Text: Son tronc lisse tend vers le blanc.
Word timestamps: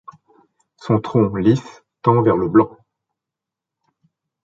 Son 0.77 0.99
tronc 0.99 1.37
lisse 1.37 1.83
tend 2.01 2.23
vers 2.23 2.35
le 2.35 2.49
blanc. 2.49 2.75